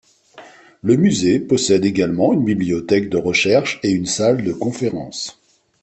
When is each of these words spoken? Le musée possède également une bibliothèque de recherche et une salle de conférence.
Le 0.81 0.95
musée 0.97 1.39
possède 1.39 1.85
également 1.85 2.33
une 2.33 2.43
bibliothèque 2.43 3.07
de 3.07 3.17
recherche 3.17 3.79
et 3.83 3.91
une 3.91 4.07
salle 4.07 4.43
de 4.43 4.51
conférence. 4.51 5.39